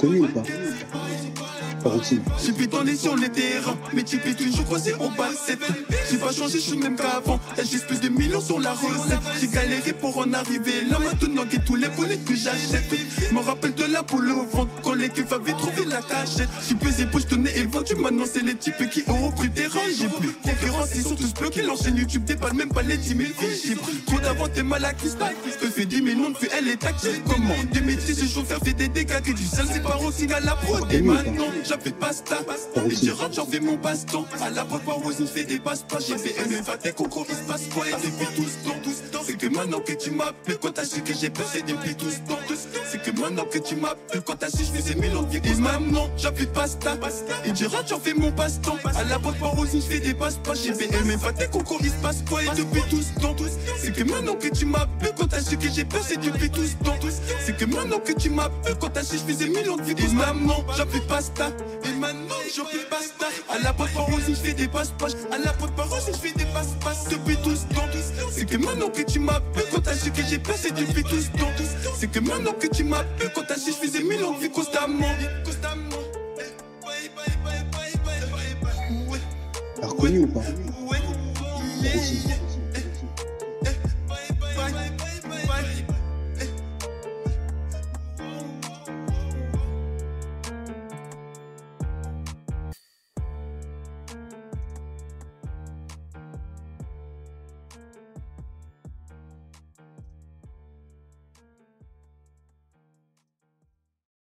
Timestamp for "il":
35.18-35.26, 37.28-37.34, 51.80-51.88